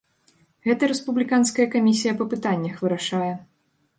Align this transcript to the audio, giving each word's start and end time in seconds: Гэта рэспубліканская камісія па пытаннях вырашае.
Гэта 0.67 0.87
рэспубліканская 0.91 1.67
камісія 1.75 2.13
па 2.21 2.27
пытаннях 2.33 2.83
вырашае. 2.87 3.31